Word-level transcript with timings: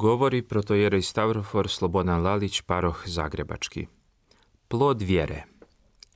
Govori 0.00 0.42
protojerej 0.42 1.02
Stavrofor 1.02 1.68
Slobodan 1.68 2.22
Lalić, 2.22 2.60
paroh 2.60 3.02
Zagrebački. 3.06 3.86
Plod 4.68 5.02
vjere 5.02 5.44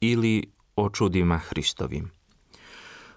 ili 0.00 0.52
o 0.76 0.90
čudima 0.90 1.38
Hristovim. 1.38 2.10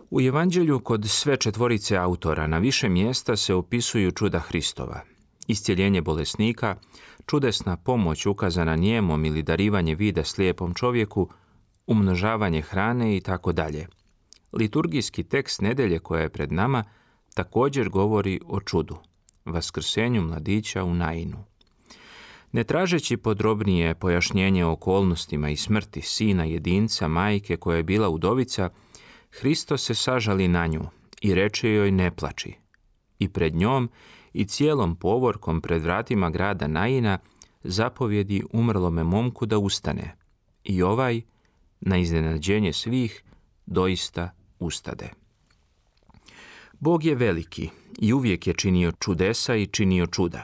U 0.09 0.21
Evanđelju 0.21 0.79
kod 0.79 1.09
sve 1.09 1.37
četvorice 1.37 1.97
autora 1.97 2.47
na 2.47 2.57
više 2.57 2.89
mjesta 2.89 3.35
se 3.35 3.53
opisuju 3.53 4.11
čuda 4.11 4.39
Hristova. 4.39 5.01
Iscijeljenje 5.47 6.01
bolesnika, 6.01 6.75
čudesna 7.25 7.77
pomoć 7.77 8.25
ukazana 8.25 8.75
njemom 8.75 9.25
ili 9.25 9.43
darivanje 9.43 9.95
vida 9.95 10.23
slijepom 10.23 10.73
čovjeku, 10.73 11.29
umnožavanje 11.85 12.61
hrane 12.61 13.17
i 13.17 13.21
tako 13.21 13.51
dalje. 13.51 13.87
Liturgijski 14.53 15.23
tekst 15.23 15.61
nedelje 15.61 15.99
koja 15.99 16.21
je 16.21 16.29
pred 16.29 16.51
nama 16.51 16.83
također 17.33 17.89
govori 17.89 18.39
o 18.45 18.59
čudu 18.59 18.97
vaskrsenju 19.47 20.21
mladića 20.21 20.83
u 20.83 20.93
Nainu. 20.93 21.37
Ne 22.51 22.63
tražeći 22.63 23.17
podrobnije 23.17 23.95
pojašnjenje 23.95 24.65
o 24.65 24.71
okolnostima 24.71 25.49
i 25.49 25.57
smrti 25.57 26.01
sina 26.01 26.43
jedinca 26.43 27.07
majke 27.07 27.57
koja 27.57 27.77
je 27.77 27.83
bila 27.83 28.09
udovica, 28.09 28.69
Hristo 29.31 29.77
se 29.77 29.95
sažali 29.95 30.47
na 30.47 30.67
nju 30.67 30.81
i 31.21 31.35
reče 31.35 31.69
joj 31.69 31.91
ne 31.91 32.11
plači. 32.11 32.53
I 33.19 33.29
pred 33.29 33.55
njom 33.55 33.89
i 34.33 34.45
cijelom 34.45 34.95
povorkom 34.95 35.61
pred 35.61 35.81
vratima 35.81 36.29
grada 36.29 36.67
Naina 36.67 37.19
zapovjedi 37.63 38.43
umrlome 38.51 39.03
momku 39.03 39.45
da 39.45 39.57
ustane. 39.57 40.15
I 40.63 40.81
ovaj, 40.81 41.21
na 41.79 41.97
iznenađenje 41.97 42.73
svih, 42.73 43.23
doista 43.65 44.31
ustade. 44.59 45.09
Bog 46.79 47.03
je 47.03 47.15
veliki 47.15 47.69
i 47.97 48.13
uvijek 48.13 48.47
je 48.47 48.53
činio 48.53 48.91
čudesa 48.91 49.55
i 49.55 49.65
činio 49.65 50.07
čuda. 50.07 50.43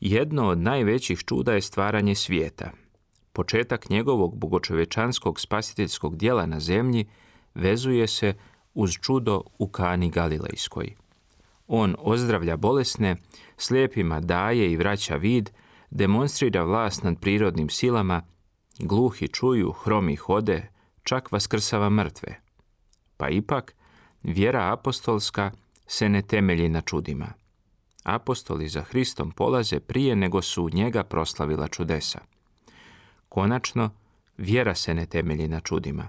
Jedno 0.00 0.48
od 0.48 0.58
najvećih 0.58 1.24
čuda 1.24 1.52
je 1.52 1.60
stvaranje 1.60 2.14
svijeta. 2.14 2.70
Početak 3.32 3.90
njegovog 3.90 4.36
bogočovečanskog 4.36 5.40
spasiteljskog 5.40 6.16
dijela 6.16 6.46
na 6.46 6.60
zemlji 6.60 7.06
vezuje 7.54 8.06
se 8.06 8.34
uz 8.74 8.92
čudo 9.02 9.42
u 9.58 9.68
Kani 9.68 10.10
Galilejskoj. 10.10 10.94
On 11.66 11.94
ozdravlja 11.98 12.56
bolesne, 12.56 13.16
slijepima 13.56 14.20
daje 14.20 14.72
i 14.72 14.76
vraća 14.76 15.16
vid, 15.16 15.50
demonstrira 15.90 16.62
vlast 16.62 17.02
nad 17.02 17.20
prirodnim 17.20 17.68
silama, 17.68 18.22
gluhi 18.78 19.28
čuju, 19.28 19.72
hromi 19.72 20.16
hode, 20.16 20.68
čak 21.02 21.32
vaskrsava 21.32 21.90
mrtve. 21.90 22.40
Pa 23.16 23.28
ipak, 23.28 23.74
vjera 24.22 24.72
apostolska 24.72 25.50
se 25.88 26.08
ne 26.08 26.22
temelji 26.22 26.68
na 26.68 26.80
čudima. 26.80 27.32
Apostoli 28.04 28.68
za 28.68 28.82
Hristom 28.82 29.30
polaze 29.30 29.80
prije 29.80 30.16
nego 30.16 30.42
su 30.42 30.68
njega 30.72 31.02
proslavila 31.02 31.68
čudesa. 31.68 32.20
Konačno, 33.28 33.90
vjera 34.38 34.74
se 34.74 34.94
ne 34.94 35.06
temelji 35.06 35.48
na 35.48 35.60
čudima. 35.60 36.08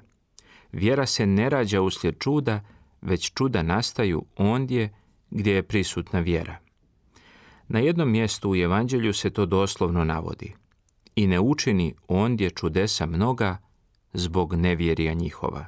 Vjera 0.72 1.06
se 1.06 1.26
ne 1.26 1.50
rađa 1.50 1.82
uslijed 1.82 2.16
čuda, 2.20 2.62
već 3.02 3.34
čuda 3.34 3.64
nastaju 3.64 4.26
ondje 4.36 4.94
gdje 5.30 5.54
je 5.54 5.64
prisutna 5.64 6.20
vjera. 6.20 6.58
Na 7.68 7.80
jednom 7.80 8.12
mjestu 8.12 8.52
u 8.52 8.56
Evanđelju 8.56 9.14
se 9.14 9.30
to 9.30 9.46
doslovno 9.46 10.04
navodi. 10.04 10.54
I 11.16 11.28
ne 11.28 11.40
učini 11.40 11.96
ondje 12.08 12.50
čudesa 12.50 13.06
mnoga 13.06 13.58
zbog 14.14 14.54
nevjerija 14.54 15.14
njihova. 15.14 15.66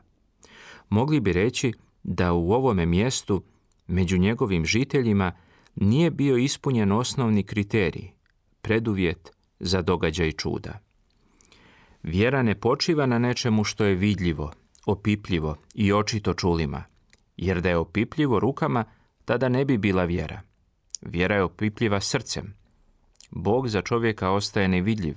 Mogli 0.90 1.20
bi 1.20 1.34
reći 1.34 1.74
da 2.04 2.34
u 2.34 2.52
ovome 2.52 2.86
mjestu 2.86 3.44
među 3.88 4.18
njegovim 4.18 4.66
žiteljima 4.66 5.32
nije 5.76 6.12
bio 6.12 6.38
ispunjen 6.38 6.92
osnovni 6.92 7.44
kriterij, 7.44 8.10
preduvjet 8.62 9.32
za 9.60 9.82
događaj 9.82 10.32
čuda. 10.32 10.80
Vjera 12.04 12.44
ne 12.44 12.56
počiva 12.56 13.06
na 13.06 13.20
nečemu 13.20 13.64
što 13.64 13.86
je 13.86 13.96
vidljivo, 13.96 14.52
opipljivo 14.86 15.56
i 15.74 15.94
očito 15.94 16.34
čulima, 16.34 16.84
jer 17.38 17.62
da 17.62 17.70
je 17.70 17.78
opipljivo 17.78 18.40
rukama, 18.40 18.86
tada 19.26 19.50
ne 19.50 19.66
bi 19.66 19.78
bila 19.78 20.06
vjera. 20.06 20.42
Vjera 21.02 21.36
je 21.36 21.44
opipljiva 21.44 22.00
srcem. 22.02 22.54
Bog 23.32 23.70
za 23.70 23.82
čovjeka 23.82 24.30
ostaje 24.30 24.68
nevidljiv, 24.68 25.16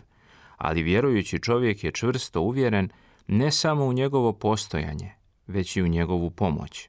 ali 0.57 0.83
vjerujući 0.83 1.39
čovjek 1.39 1.85
je 1.85 1.93
čvrsto 1.93 2.41
uvjeren 2.41 2.89
ne 3.27 3.51
samo 3.51 3.85
u 3.85 3.93
njegovo 3.93 4.33
postojanje, 4.33 5.13
već 5.47 5.77
i 5.77 5.83
u 5.83 5.89
njegovu 5.89 6.31
pomoć. 6.31 6.89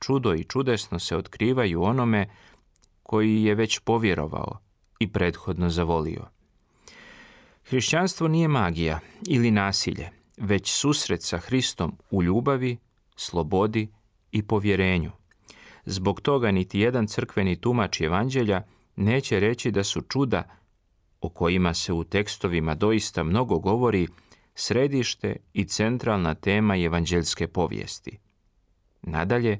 Čudo 0.00 0.34
i 0.34 0.44
čudesno 0.44 0.98
se 0.98 1.16
otkrivaju 1.16 1.82
onome 1.82 2.26
koji 3.02 3.42
je 3.42 3.54
već 3.54 3.78
povjerovao 3.78 4.58
i 4.98 5.12
prethodno 5.12 5.70
zavolio. 5.70 6.26
Hrišćanstvo 7.64 8.28
nije 8.28 8.48
magija 8.48 9.00
ili 9.26 9.50
nasilje, 9.50 10.10
već 10.36 10.72
susret 10.72 11.22
sa 11.22 11.38
Hristom 11.38 11.98
u 12.10 12.22
ljubavi, 12.22 12.76
slobodi 13.16 13.88
i 14.32 14.42
povjerenju. 14.42 15.10
Zbog 15.84 16.20
toga 16.20 16.50
niti 16.50 16.80
jedan 16.80 17.06
crkveni 17.06 17.60
tumač 17.60 18.00
evanđelja 18.00 18.62
neće 18.96 19.40
reći 19.40 19.70
da 19.70 19.84
su 19.84 20.00
čuda, 20.00 20.58
o 21.20 21.28
kojima 21.28 21.74
se 21.74 21.92
u 21.92 22.04
tekstovima 22.04 22.74
doista 22.74 23.24
mnogo 23.24 23.58
govori, 23.58 24.08
središte 24.54 25.36
i 25.52 25.64
centralna 25.64 26.34
tema 26.34 26.76
evanđeljske 26.76 27.48
povijesti. 27.48 28.18
Nadalje, 29.02 29.58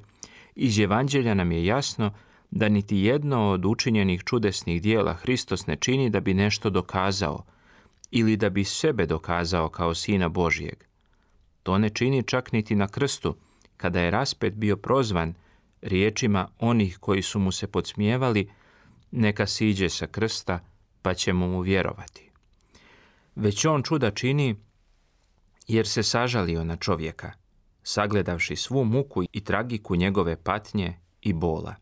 iz 0.59 0.79
Evanđelja 0.79 1.35
nam 1.35 1.53
je 1.53 1.65
jasno 1.65 2.11
da 2.51 2.69
niti 2.69 2.97
jedno 2.97 3.51
od 3.51 3.65
učinjenih 3.65 4.23
čudesnih 4.25 4.83
dijela 4.83 5.15
Hristos 5.15 5.67
ne 5.67 5.77
čini 5.77 6.11
da 6.11 6.21
bi 6.21 6.35
nešto 6.35 6.71
dokazao 6.71 7.45
ili 8.11 8.37
da 8.37 8.51
bi 8.51 8.65
sebe 8.65 9.07
dokazao 9.07 9.69
kao 9.69 9.95
Sina 9.95 10.29
Božijeg. 10.29 10.85
To 11.63 11.79
ne 11.79 11.91
čini 11.91 12.23
čak 12.23 12.53
niti 12.53 12.75
na 12.75 12.89
krstu, 12.89 13.37
kada 13.77 14.01
je 14.01 14.11
raspet 14.11 14.55
bio 14.55 14.77
prozvan 14.77 15.35
riječima 15.83 16.49
onih 16.59 16.99
koji 16.99 17.23
su 17.23 17.39
mu 17.39 17.53
se 17.53 17.67
podsmijevali, 17.67 18.51
neka 19.11 19.47
siđe 19.47 19.89
sa 19.89 20.07
krsta, 20.07 20.61
pa 21.03 21.15
ćemo 21.15 21.47
mu 21.49 21.61
vjerovati. 21.61 22.31
Već 23.37 23.65
on 23.65 23.83
čuda 23.83 24.11
čini 24.11 24.57
jer 25.69 25.89
se 25.89 26.03
sažalio 26.03 26.65
na 26.65 26.77
čovjeka, 26.77 27.33
sagledavši 27.89 28.57
svu 28.57 28.85
muku 28.85 29.23
i 29.33 29.41
tragiku 29.45 29.97
njegove 29.97 30.37
patnje 30.37 30.95
i 31.23 31.33
bola. 31.33 31.75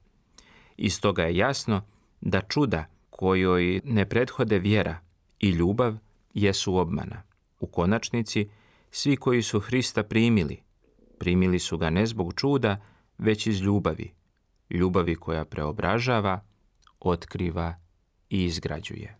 Iz 0.77 1.01
toga 1.01 1.23
je 1.23 1.37
jasno 1.37 1.83
da 2.21 2.41
čuda 2.41 2.85
kojoj 3.11 3.81
ne 3.85 4.09
prethode 4.09 4.59
vjera 4.59 4.99
i 5.41 5.51
ljubav 5.51 5.97
jesu 6.35 6.77
obmana. 6.77 7.23
U 7.61 7.67
konačnici, 7.67 8.49
svi 8.91 9.17
koji 9.17 9.43
su 9.43 9.61
Hrista 9.61 10.03
primili, 10.03 10.63
primili 11.19 11.59
su 11.59 11.79
ga 11.79 11.91
ne 11.91 12.07
zbog 12.07 12.35
čuda, 12.35 12.81
već 13.19 13.47
iz 13.47 13.61
ljubavi. 13.61 14.13
Ljubavi 14.71 15.15
koja 15.15 15.45
preobražava, 15.45 16.41
otkriva 17.01 17.75
i 18.31 18.45
izgrađuje. 18.45 19.19